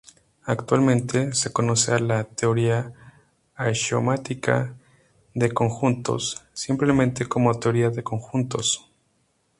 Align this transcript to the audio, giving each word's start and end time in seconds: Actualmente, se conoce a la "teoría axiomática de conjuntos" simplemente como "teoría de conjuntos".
Actualmente, 0.45 1.31
se 1.33 1.53
conoce 1.53 1.91
a 1.91 1.99
la 1.99 2.23
"teoría 2.23 2.91
axiomática 3.53 4.73
de 5.35 5.51
conjuntos" 5.51 6.41
simplemente 6.53 7.27
como 7.27 7.59
"teoría 7.59 7.91
de 7.91 8.01
conjuntos". 8.01 8.91